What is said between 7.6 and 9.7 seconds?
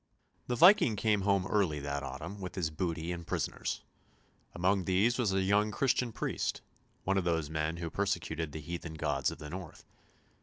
who persecuted the heathen gods of the